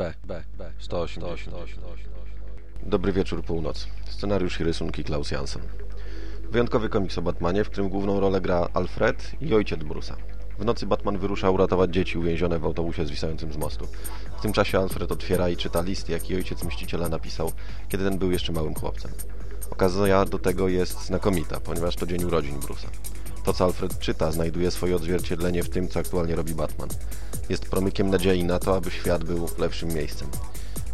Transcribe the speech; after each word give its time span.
B, 0.00 0.14
B, 0.24 0.42
B, 0.58 0.72
180. 0.78 1.56
Dobry 2.82 3.12
wieczór, 3.12 3.44
północ. 3.44 3.86
Scenariusz 4.08 4.60
i 4.60 4.64
rysunki 4.64 5.04
Klaus 5.04 5.30
Jansen. 5.30 5.62
Wyjątkowy 6.50 6.88
komiks 6.88 7.18
o 7.18 7.22
Batmanie, 7.22 7.64
w 7.64 7.70
którym 7.70 7.88
główną 7.88 8.20
rolę 8.20 8.40
gra 8.40 8.68
Alfred 8.74 9.32
i 9.40 9.54
ojciec 9.54 9.80
Bruce'a. 9.80 10.14
W 10.58 10.64
nocy 10.64 10.86
Batman 10.86 11.18
wyrusza 11.18 11.50
uratować 11.50 11.90
dzieci 11.90 12.18
uwięzione 12.18 12.58
w 12.58 12.64
autobusie 12.64 13.06
zwisającym 13.06 13.52
z 13.52 13.56
mostu. 13.56 13.86
W 14.38 14.42
tym 14.42 14.52
czasie 14.52 14.78
Alfred 14.78 15.12
otwiera 15.12 15.48
i 15.48 15.56
czyta 15.56 15.82
list, 15.82 16.08
jaki 16.08 16.36
ojciec 16.36 16.64
Mściciela 16.64 17.08
napisał, 17.08 17.52
kiedy 17.88 18.04
ten 18.04 18.18
był 18.18 18.30
jeszcze 18.30 18.52
małym 18.52 18.74
chłopcem. 18.74 19.10
Okazja 19.70 20.24
do 20.24 20.38
tego 20.38 20.68
jest 20.68 21.04
znakomita, 21.06 21.60
ponieważ 21.60 21.96
to 21.96 22.06
dzień 22.06 22.24
urodzin 22.24 22.60
Bruce'a. 22.60 23.09
To, 23.50 23.54
co 23.54 23.64
Alfred 23.64 23.98
czyta, 23.98 24.32
znajduje 24.32 24.70
swoje 24.70 24.96
odzwierciedlenie 24.96 25.62
w 25.62 25.68
tym, 25.68 25.88
co 25.88 26.00
aktualnie 26.00 26.34
robi 26.34 26.54
Batman. 26.54 26.88
Jest 27.48 27.66
promykiem 27.66 28.10
nadziei 28.10 28.44
na 28.44 28.58
to, 28.58 28.76
aby 28.76 28.90
świat 28.90 29.24
był 29.24 29.48
lepszym 29.58 29.88
miejscem. 29.88 30.28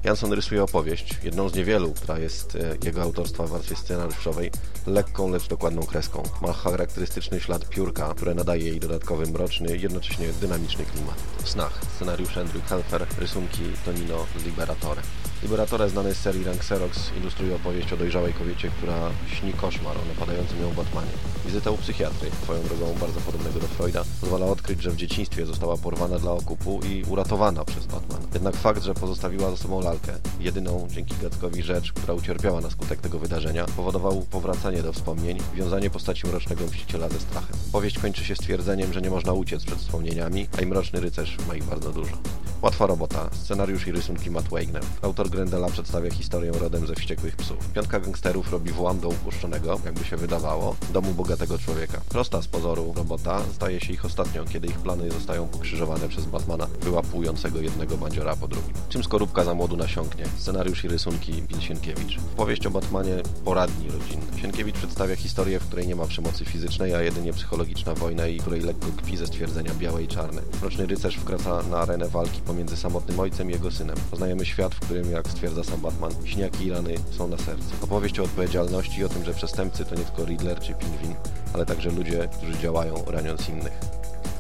Jansson 0.05 0.33
rysuje 0.33 0.63
opowieść, 0.63 1.19
jedną 1.23 1.49
z 1.49 1.55
niewielu, 1.55 1.93
która 1.93 2.19
jest 2.19 2.57
e, 2.57 2.77
jego 2.85 3.03
autorstwa 3.03 3.47
w 3.47 3.51
warstwie 3.51 3.77
scenariuszowej, 3.77 4.51
lekką, 4.87 5.31
lecz 5.31 5.49
dokładną 5.49 5.83
kreską. 5.83 6.23
Ma 6.43 6.53
charakterystyczny 6.53 7.41
ślad 7.41 7.69
piórka, 7.69 8.15
które 8.15 8.35
nadaje 8.35 8.65
jej 8.65 8.81
dodatkowy 8.81 9.27
mroczny, 9.27 9.77
jednocześnie 9.77 10.33
dynamiczny 10.41 10.85
klimat. 10.85 11.17
Snach, 11.45 11.81
scenariusz 11.97 12.37
Andrew 12.37 12.69
Helfer, 12.69 13.07
rysunki 13.19 13.63
Tonino 13.85 14.27
Liberatore. 14.45 15.03
Liberatore 15.43 15.89
znany 15.89 16.15
z 16.15 16.19
serii 16.19 16.45
Rank 16.45 16.57
Xerox 16.57 17.11
ilustruje 17.21 17.57
opowieść 17.57 17.93
o 17.93 17.97
dojrzałej 17.97 18.33
kobiecie, 18.33 18.71
która 18.71 19.11
śni 19.27 19.53
koszmar 19.53 19.97
o 19.97 20.05
napadającym 20.09 20.61
ją 20.61 20.75
Batmanie. 20.75 21.11
Wizyta 21.47 21.71
u 21.71 21.79
psychiatry, 21.79 22.31
swoją 22.43 22.63
drogą 22.63 22.95
bardzo 23.01 23.21
podobnego 23.21 23.61
do 23.61 23.67
Freuda, 23.67 24.05
pozwala 24.21 24.47
odkryć, 24.47 24.83
że 24.83 24.91
w 24.91 24.97
dzieciństwie 24.97 25.47
została 25.47 25.77
porwana 25.77 26.19
dla 26.19 26.33
okupu 26.33 26.81
i 26.85 27.05
uratowana 27.05 27.65
przez 27.65 27.87
Batman. 27.87 28.23
Jednak 28.35 28.57
fakt, 28.57 28.83
że 28.83 28.95
pozostawiła 28.95 29.51
za 29.51 29.57
sobą 29.57 29.81
lalkę, 29.81 30.13
jedyną 30.41 30.87
dzięki 30.91 31.15
Gackowi 31.23 31.63
rzecz, 31.63 31.93
która 31.93 32.15
ucierpiała 32.15 32.61
na 32.61 32.71
skutek 32.71 33.01
tego 33.01 33.19
wydarzenia, 33.19 33.67
powodował 33.77 34.23
powracanie 34.31 34.83
do 34.83 34.93
wspomnień, 34.93 35.39
wiązanie 35.55 35.91
postaci 35.91 36.27
mrocznego 36.27 36.67
mściciela 36.67 37.09
ze 37.09 37.21
strachem. 37.21 37.57
Powieść 37.73 37.99
kończy 37.99 38.25
się 38.25 38.37
stwierdzeniem, 38.37 38.93
że 38.93 39.03
nie 39.03 39.11
można 39.11 39.33
uciec 39.33 39.65
przed 39.65 39.79
wspomnieniami, 39.79 40.49
a 40.59 40.63
i 40.63 40.67
mroczny 40.67 41.01
rycerz 41.01 41.37
ma 41.49 41.55
ich 41.55 41.65
bardzo 41.65 41.93
dużo. 41.93 42.13
Łatwa 42.63 42.87
robota, 42.87 43.31
scenariusz 43.33 43.87
i 43.87 43.93
rysunki 43.93 44.31
Matt 44.31 44.49
Wagner. 44.49 44.83
Autor 45.03 45.31
Grendela 45.31 45.69
przedstawia 45.69 46.11
historię 46.11 46.53
rodem 46.53 46.87
ze 46.87 46.95
wściekłych 46.95 47.37
psów. 47.37 47.69
Piątka 47.75 48.01
gangsterów 48.01 48.53
robi 48.53 48.71
włam 48.73 49.01
do 49.01 49.09
upuszczonego, 49.09 49.81
jakby 49.85 50.05
się 50.05 50.17
wydawało, 50.17 50.77
domu 50.93 51.15
bogatego 51.15 51.59
człowieka. 51.59 52.01
Prosta 52.09 52.43
z 52.43 52.47
pozoru 52.47 52.93
robota 52.97 53.41
staje 53.55 53.81
się 53.81 53.93
ich 53.93 54.05
ostatnią, 54.05 54.45
kiedy 54.45 54.69
ich 54.69 54.79
plany 54.79 55.11
zostają 55.11 55.49
pokrzyżowane 55.49 56.09
przez 56.09 56.25
Batmana, 56.25 56.67
wyłapującego 56.81 57.61
jednego 57.61 57.97
bandziora 57.97 58.37
po 58.37 58.49
drugim. 58.49 58.75
Czym 58.89 59.05
skorupka 59.05 59.45
za 59.45 59.55
młodu 59.55 59.77
nasiąknie? 59.77 60.25
Scenariusz 60.37 60.85
i 60.85 60.89
rysunki 60.89 61.33
Bill 61.33 61.61
Sienkiewicz. 61.61 62.19
Powieść 62.37 62.67
o 62.67 62.71
Batmanie 62.71 63.23
poradni 63.45 63.91
rodzinny. 63.91 64.41
Sienkiewicz 64.41 64.77
przedstawia 64.77 65.17
historię, 65.17 65.61
w 65.61 65.67
której 65.67 65.87
nie 65.87 65.97
ma 65.97 66.07
przemocy 66.07 66.45
fizycznej, 66.45 66.95
a 66.95 67.03
jedynie 67.03 67.33
psychologiczna 67.33 67.95
wojna 67.95 68.27
i 68.27 68.39
której 68.39 68.61
lekko 68.61 68.87
kpi 68.97 69.17
ze 69.17 69.27
stwierdzenia 69.27 69.75
białe 69.75 70.03
i 70.03 70.09
czarne. 70.09 70.43
Mroczny 70.61 70.87
rycerz 70.87 71.17
wkracza 71.17 71.63
na 71.63 71.79
arenę 71.79 72.09
walki 72.09 72.41
pomiędzy 72.47 72.77
samotnym 72.77 73.21
ojcem 73.21 73.51
i 73.51 73.53
jego 73.53 73.71
synem. 73.71 73.97
Poznajemy 74.11 74.47
świat, 74.47 74.75
w 74.75 74.81
którym, 74.81 75.11
jak 75.11 75.29
stwierdza 75.29 75.65
sam 75.65 75.81
Batman, 75.81 76.13
śniaki 76.25 76.67
i 76.67 76.71
rany 76.71 76.95
są 77.11 77.29
na 77.29 77.37
sercu. 77.37 77.71
Opowieść 77.83 78.21
o 78.21 78.23
odpowiedzialności 78.23 79.01
i 79.01 79.05
o 79.05 79.09
tym, 79.09 79.25
że 79.25 79.35
przestępcy 79.35 79.85
to 79.85 79.95
nie 79.95 80.05
tylko 80.05 80.25
Riddler 80.25 80.61
czy 80.61 80.75
Pingwin, 80.75 81.15
ale 81.55 81.67
także 81.67 81.91
ludzie, 81.91 82.29
którzy 82.37 82.59
działają 82.59 83.05
raniąc 83.07 83.49
innych. 83.49 83.73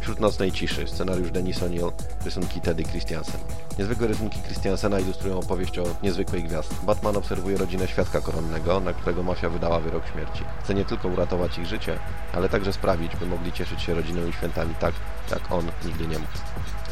Wśród 0.07 0.21
nocnej 0.21 0.53
ciszy, 0.53 0.89
scenariusz 0.89 1.31
Denis 1.31 1.59
O'Neill, 1.59 1.93
rysunki 2.25 2.61
Teddy 2.61 2.85
Christiansen. 2.85 3.41
Niezwykłe 3.79 4.07
rysunki 4.07 4.43
Christiansena 4.43 5.01
ilustrują 5.01 5.39
opowieść 5.39 5.79
o 5.79 5.85
niezwykłej 6.03 6.45
gwiazdzie. 6.45 6.75
Batman 6.83 7.17
obserwuje 7.17 7.59
rodzinę 7.59 7.89
świadka 7.89 8.21
koronnego, 8.21 8.81
na 8.81 8.93
którego 8.93 9.23
mafia 9.23 9.49
wydała 9.49 9.81
wyrok 9.81 10.03
śmierci. 10.13 10.45
Chce 10.65 10.75
nie 10.75 10.85
tylko 10.85 11.09
uratować 11.09 11.59
ich 11.59 11.67
życie, 11.67 11.99
ale 12.33 12.49
także 12.49 12.73
sprawić, 12.73 13.17
by 13.17 13.27
mogli 13.27 13.53
cieszyć 13.53 13.83
się 13.83 13.95
rodziną 13.95 14.27
i 14.27 14.33
świętami 14.33 14.75
tak, 14.81 14.95
jak 15.31 15.53
on 15.53 15.67
nigdy 15.85 16.07
nie 16.07 16.19
mógł. 16.19 16.39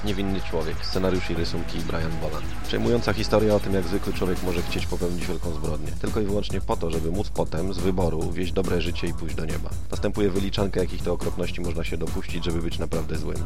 Niewinny 0.05 0.41
człowiek, 0.41 0.87
scenariusz 0.87 1.31
i 1.31 1.35
rysunki 1.35 1.79
Brian 1.79 2.13
Boland. 2.21 2.45
Przejmująca 2.67 3.13
historia 3.13 3.55
o 3.55 3.61
tym, 3.61 3.75
jak 3.75 3.85
zwykły 3.85 4.13
człowiek 4.13 4.43
może 4.43 4.63
chcieć 4.63 4.87
popełnić 4.87 5.27
wielką 5.27 5.53
zbrodnię. 5.55 5.93
Tylko 6.01 6.21
i 6.21 6.25
wyłącznie 6.25 6.61
po 6.61 6.77
to, 6.77 6.91
żeby 6.91 7.11
móc 7.11 7.29
potem, 7.29 7.75
z 7.75 7.79
wyboru, 7.79 8.33
wieść 8.33 8.53
dobre 8.53 8.81
życie 8.81 9.07
i 9.07 9.15
pójść 9.15 9.35
do 9.35 9.45
nieba. 9.45 9.71
Następuje 9.91 10.31
wyliczanka, 10.31 10.81
jakich 10.81 11.03
to 11.03 11.13
okropności 11.13 11.61
można 11.61 11.85
się 11.85 11.97
dopuścić, 11.97 12.45
żeby 12.45 12.63
być 12.63 12.79
naprawdę 12.79 13.19
złym. 13.19 13.37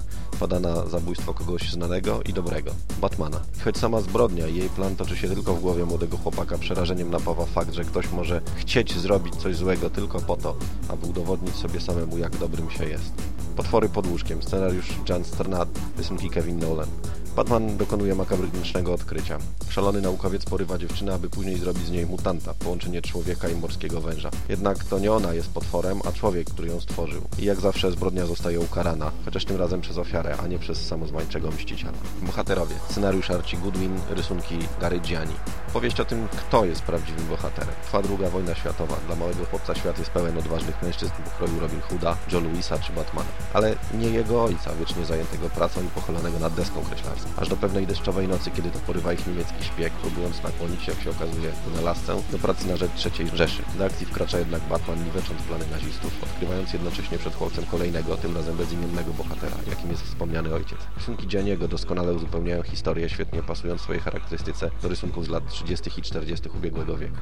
Pada 0.41 0.61
na 0.61 0.87
zabójstwo 0.87 1.35
kogoś 1.35 1.71
znanego 1.71 2.23
i 2.23 2.33
dobrego. 2.33 2.71
Batmana. 3.01 3.41
Choć 3.65 3.79
sama 3.79 4.01
zbrodnia 4.01 4.47
i 4.47 4.55
jej 4.55 4.69
plan 4.69 4.97
toczy 4.97 5.17
się 5.17 5.29
tylko 5.29 5.55
w 5.55 5.61
głowie 5.61 5.85
młodego 5.85 6.17
chłopaka, 6.17 6.59
przerażeniem 6.59 7.11
napawa 7.11 7.47
fakt, 7.47 7.75
że 7.75 7.85
ktoś 7.85 8.11
może 8.11 8.41
chcieć 8.57 8.99
zrobić 8.99 9.37
coś 9.37 9.57
złego 9.57 9.91
tylko 9.91 10.21
po 10.21 10.37
to, 10.37 10.57
aby 10.89 11.07
udowodnić 11.07 11.55
sobie 11.55 11.81
samemu, 11.81 12.19
jak 12.19 12.37
dobrym 12.37 12.71
się 12.71 12.85
jest. 12.85 13.13
Potwory 13.59 13.89
pod 13.89 14.07
łóżkiem, 14.07 14.43
scenariusz 14.43 14.89
Jan 15.09 15.25
Sternat, 15.25 15.69
rysunki 15.97 16.31
Kevin 16.31 16.59
Nolan. 16.59 16.89
Batman 17.37 17.77
dokonuje 17.77 18.15
makabrycznego 18.15 18.95
odkrycia. 18.95 19.39
Szalony 19.69 20.01
naukowiec 20.01 20.45
porywa 20.45 20.79
dziewczynę, 20.79 21.15
aby 21.15 21.31
później 21.31 21.59
zrobić 21.59 21.87
z 21.87 21.91
niej 21.91 22.07
mutanta, 22.07 22.55
połączenie 22.55 23.03
człowieka 23.03 23.49
i 23.49 23.55
morskiego 23.55 24.01
węża. 24.01 24.31
Jednak 24.49 24.85
to 24.85 24.99
nie 24.99 25.13
ona 25.13 25.35
jest 25.35 25.49
potworem, 25.49 26.01
a 26.05 26.13
człowiek, 26.13 26.51
który 26.51 26.69
ją 26.69 26.81
stworzył. 26.81 27.23
I 27.39 27.45
jak 27.45 27.61
zawsze 27.61 27.93
zbrodnia 27.93 28.27
zostaje 28.27 28.61
ukarana, 28.61 29.11
chociaż 29.25 29.45
tym 29.45 29.57
razem 29.57 29.81
przez 29.81 29.99
ofiarę, 29.99 30.37
a 30.37 30.47
nie 30.47 30.59
przez 30.59 30.87
samozwańczego 30.87 31.51
mściciela. 31.51 31.93
Bohaterowie. 32.23 32.75
Scenariusz 32.91 33.31
Archie 33.31 33.59
Goodwin, 33.59 34.01
rysunki 34.11 34.59
Gary 34.81 35.01
Gianni. 35.01 35.35
Powieść 35.73 36.01
o 36.01 36.05
tym, 36.05 36.29
kto 36.29 36.65
jest 36.65 36.83
prawdziwym 36.83 37.27
bohaterem. 37.27 37.75
Trwa 37.83 38.03
druga 38.03 38.31
wojna 38.31 38.55
światowa. 38.55 38.97
Dla 39.07 39.17
małego 39.17 39.45
chłopca 39.45 39.75
świat 39.75 39.99
jest 39.99 40.11
pełen 40.11 40.39
odważnych 40.39 40.83
mężczyzn 40.83 41.13
pokroju 41.25 41.61
Robin 41.61 41.81
Hooda, 41.81 42.17
Joe 42.33 42.41
Louisa 42.41 42.79
czy 42.79 42.93
Batmana. 42.93 43.29
Ale 43.55 43.77
nie 43.95 44.09
jego 44.09 44.45
ojca, 44.45 44.75
wiecznie 44.75 45.05
zajętego 45.05 45.51
pracą 45.51 45.81
i 45.83 45.87
pochylonego 45.87 46.39
nad 46.39 46.55
deską 46.55 46.83
kreślarską. 46.85 47.31
Aż 47.37 47.49
do 47.49 47.57
pewnej 47.57 47.87
deszczowej 47.87 48.29
nocy, 48.29 48.51
kiedy 48.51 48.71
to 48.71 48.79
porywa 48.79 49.13
ich 49.13 49.27
niemiecki 49.27 49.65
szpieg, 49.65 49.93
próbując 49.93 50.43
nakłonić, 50.43 50.89
jak 50.89 51.01
się 51.01 51.11
okazuje, 51.11 51.53
wynalazcę 51.67 52.23
do 52.33 52.39
pracy 52.39 52.69
na 52.69 52.77
rzecz 52.77 53.07
III 53.19 53.31
Rzeszy. 53.35 53.63
Do 53.79 53.85
akcji 53.85 54.07
wkracza 54.07 54.39
jednak 54.39 54.63
Batman, 54.63 55.05
niwecząc 55.05 55.43
plany 55.43 55.65
nazistów, 55.71 56.23
odkrywając 56.23 56.73
jednocześnie 56.73 57.19
przed 57.19 57.35
chłopcem 57.35 57.67
kolejnego, 57.67 58.17
tym 58.17 58.37
razem 58.37 58.57
bezimiennego 58.57 59.13
bohatera, 59.13 59.57
jakim 59.71 59.91
jest 59.91 60.03
wspomniany 60.03 60.55
ojciec. 60.55 60.79
Rysunki 60.97 61.29
Dzianiego 61.29 61.69
doskonale 61.69 62.13
uzupełniają 62.13 62.63
historię, 62.63 63.09
świetnie 63.09 63.43
pasując 63.43 63.81
swojej 63.81 64.03
charakterystyce 64.03 64.71
do 64.83 64.89
rysunków 64.89 65.27
z 65.27 65.29
lat 65.29 65.45
30. 65.59 65.91
i 66.01 66.03
40. 66.03 66.49
ubiegłego 66.49 66.97
wieku. 66.97 67.17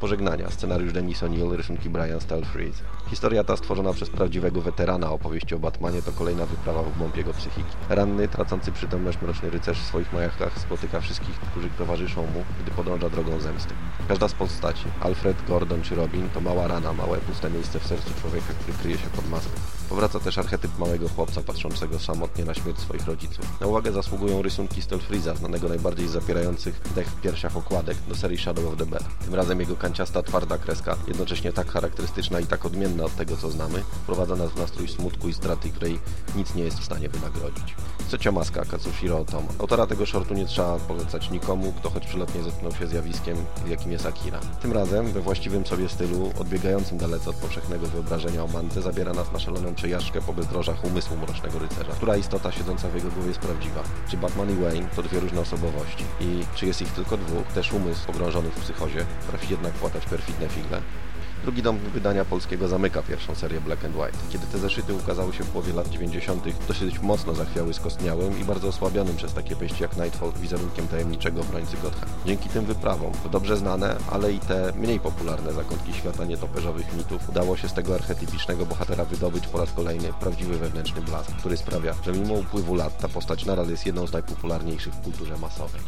Pożegnania, 0.00 0.50
scenariusz 0.50 0.92
Denis 0.92 1.22
O'Neill, 1.22 1.56
rysunki 1.56 1.90
Brian 1.90 2.20
Stelfreeze. 2.20 2.82
Historia 3.10 3.44
ta 3.44 3.56
stworzona 3.56 3.92
przez 3.92 4.10
prawdziwego 4.10 4.60
weterana 4.60 5.10
opowieści 5.10 5.54
o 5.54 5.58
Batmanie 5.58 6.02
to 6.02 6.12
kolejna 6.12 6.46
wyprawa 6.46 6.82
w 6.82 6.98
głąb 6.98 7.16
jego 7.16 7.32
psychiki. 7.32 7.70
Ranny, 7.88 8.28
tracący 8.28 8.72
przytomność 8.72 9.22
mroczny 9.22 9.50
rycerz 9.50 9.78
w 9.78 9.86
swoich 9.86 10.12
majakach 10.12 10.58
spotyka 10.58 11.00
wszystkich, 11.00 11.34
którzy 11.34 11.70
towarzyszą 11.70 12.22
mu, 12.22 12.44
gdy 12.62 12.70
podąża 12.70 13.10
drogą 13.10 13.40
zemsty. 13.40 13.74
Każda 14.08 14.28
z 14.28 14.34
postaci, 14.34 14.84
Alfred, 15.00 15.36
Gordon 15.48 15.82
czy 15.82 15.94
Robin, 15.94 16.28
to 16.28 16.40
mała 16.40 16.68
rana, 16.68 16.92
małe 16.92 17.18
puste 17.18 17.50
miejsce 17.50 17.80
w 17.80 17.86
sercu 17.86 18.10
człowieka, 18.20 18.54
który 18.60 18.78
kryje 18.78 18.98
się 18.98 19.08
pod 19.16 19.30
maską. 19.30 19.81
Powraca 19.92 20.20
też 20.20 20.38
archetyp 20.38 20.78
małego 20.78 21.08
chłopca 21.08 21.40
patrzącego 21.40 21.98
samotnie 21.98 22.44
na 22.44 22.54
śmierć 22.54 22.78
swoich 22.78 23.06
rodziców. 23.06 23.60
Na 23.60 23.66
uwagę 23.66 23.92
zasługują 23.92 24.42
rysunki 24.42 24.82
Stelfreeza, 24.82 25.34
znanego 25.34 25.68
najbardziej 25.68 26.08
zapierających 26.08 26.80
dech 26.94 27.06
w 27.06 27.20
piersiach 27.20 27.56
okładek 27.56 27.96
do 28.08 28.14
serii 28.14 28.38
Shadow 28.38 28.66
of 28.66 28.76
the 28.76 28.86
Bear. 28.86 29.02
Tym 29.24 29.34
razem 29.34 29.60
jego 29.60 29.76
kanciasta, 29.76 30.22
twarda 30.22 30.58
kreska, 30.58 30.96
jednocześnie 31.08 31.52
tak 31.52 31.70
charakterystyczna 31.70 32.40
i 32.40 32.46
tak 32.46 32.66
odmienna 32.66 33.04
od 33.04 33.16
tego, 33.16 33.36
co 33.36 33.50
znamy, 33.50 33.82
wprowadza 34.02 34.36
nas 34.36 34.50
w 34.50 34.56
nastrój 34.56 34.88
smutku 34.88 35.28
i 35.28 35.34
straty, 35.34 35.70
której 35.70 35.98
nic 36.36 36.54
nie 36.54 36.64
jest 36.64 36.78
w 36.78 36.84
stanie 36.84 37.08
wynagrodzić. 37.08 37.74
Trzecia 38.08 38.32
maska 38.32 38.64
Katsushiro 38.64 39.18
Otomo. 39.18 39.48
Autora 39.58 39.86
tego 39.86 40.06
shortu 40.06 40.34
nie 40.34 40.46
trzeba 40.46 40.78
polecać 40.78 41.30
nikomu, 41.30 41.72
kto 41.72 41.90
choć 41.90 42.06
przelotnie 42.06 42.42
zetknął 42.42 42.72
się 42.72 42.86
zjawiskiem, 42.86 43.36
jakim 43.68 43.92
jest 43.92 44.06
Akira. 44.06 44.40
Tym 44.62 44.72
razem, 44.72 45.06
we 45.06 45.20
właściwym 45.20 45.66
sobie 45.66 45.88
stylu, 45.88 46.32
odbiegającym 46.40 46.98
dalece 46.98 47.30
od 47.30 47.36
powszechnego 47.36 47.86
wyobrażenia 47.86 48.44
o 48.44 48.46
Mante, 48.46 48.82
zabiera 48.82 49.12
nas 49.12 49.32
na 49.32 49.38
szaloną 49.38 49.74
przejażdżkę 49.82 50.20
po 50.20 50.32
bezdrożach 50.32 50.84
umysłu 50.84 51.16
Mrocznego 51.16 51.58
Rycerza. 51.58 51.92
Która 51.92 52.16
istota 52.16 52.52
siedząca 52.52 52.88
w 52.88 52.94
jego 52.94 53.10
głowie 53.10 53.28
jest 53.28 53.40
prawdziwa? 53.40 53.82
Czy 54.08 54.16
Batman 54.16 54.50
i 54.50 54.54
Wayne 54.54 54.88
to 54.96 55.02
dwie 55.02 55.20
różne 55.20 55.40
osobowości? 55.40 56.04
I 56.20 56.44
czy 56.54 56.66
jest 56.66 56.82
ich 56.82 56.92
tylko 56.92 57.16
dwóch? 57.16 57.46
Też 57.46 57.72
umysł 57.72 58.06
pogrążony 58.06 58.50
w 58.50 58.60
psychozie 58.60 59.06
trafi 59.28 59.46
jednak 59.50 59.72
płatać 59.72 60.06
perfidne 60.06 60.48
figle? 60.48 60.80
Drugi 61.42 61.62
dom 61.62 61.78
wydania 61.78 62.24
polskiego 62.24 62.68
zamyka 62.68 63.02
pierwszą 63.02 63.34
serię 63.34 63.60
Black 63.60 63.84
and 63.84 63.96
White. 63.96 64.18
Kiedy 64.30 64.46
te 64.46 64.58
zeszyty 64.58 64.94
ukazały 64.94 65.32
się 65.32 65.44
w 65.44 65.48
połowie 65.48 65.72
lat 65.72 65.88
90., 65.88 66.44
dosyć 66.68 67.00
mocno 67.00 67.34
zachwiały 67.34 67.74
skostniałym 67.74 68.40
i 68.40 68.44
bardzo 68.44 68.68
osłabionym 68.68 69.16
przez 69.16 69.34
takie 69.34 69.56
wejście 69.56 69.84
jak 69.84 69.96
Nightfall 69.96 70.32
wizerunkiem 70.32 70.88
tajemniczego 70.88 71.40
obrońcy 71.40 71.76
Gotham. 71.82 72.08
Dzięki 72.26 72.48
tym 72.48 72.64
wyprawom, 72.64 73.12
dobrze 73.32 73.56
znane, 73.56 73.96
ale 74.10 74.32
i 74.32 74.38
te 74.38 74.72
mniej 74.76 75.00
popularne 75.00 75.52
zakątki 75.52 75.92
świata 75.92 76.24
nietoperzowych 76.24 76.96
mitów, 76.96 77.28
udało 77.28 77.56
się 77.56 77.68
z 77.68 77.74
tego 77.74 77.94
archetypicznego 77.94 78.66
bohatera 78.66 79.04
wydobyć 79.04 79.46
po 79.46 79.58
raz 79.58 79.72
kolejny 79.72 80.12
prawdziwy 80.20 80.58
wewnętrzny 80.58 81.02
blask, 81.02 81.30
który 81.30 81.56
sprawia, 81.56 81.94
że 82.04 82.12
mimo 82.12 82.34
upływu 82.34 82.74
lat 82.74 82.98
ta 82.98 83.08
postać 83.08 83.44
nadal 83.44 83.68
jest 83.68 83.86
jedną 83.86 84.06
z 84.06 84.12
najpopularniejszych 84.12 84.94
w 84.94 85.00
kulturze 85.00 85.38
masowej. 85.38 85.82